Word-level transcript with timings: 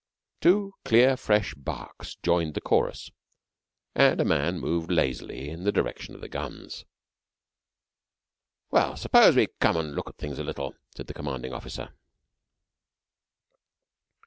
Two 0.39 0.73
clear 0.83 1.15
fresh 1.15 1.53
barks 1.53 2.15
joined 2.23 2.55
the 2.55 2.59
chorus, 2.59 3.11
and 3.93 4.19
a 4.19 4.25
man 4.25 4.57
moved 4.57 4.89
lazily 4.89 5.47
in 5.51 5.63
the 5.63 5.71
direction 5.71 6.15
of 6.15 6.21
the 6.21 6.27
guns. 6.27 6.85
"Well. 8.71 8.97
Suppose 8.97 9.35
we 9.35 9.49
come 9.59 9.77
and 9.77 9.93
look 9.93 10.07
at 10.09 10.17
things 10.17 10.39
a 10.39 10.43
little," 10.43 10.73
said 10.95 11.05
the 11.05 11.13
commanding 11.13 11.53
officer. 11.53 11.93